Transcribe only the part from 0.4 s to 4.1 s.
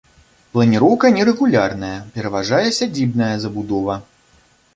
Планіроўка нерэгулярная, пераважае сядзібная забудова.